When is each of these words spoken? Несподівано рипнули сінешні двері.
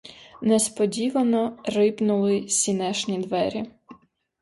Несподівано 0.41 1.57
рипнули 1.65 2.47
сінешні 2.47 3.19
двері. 3.19 3.67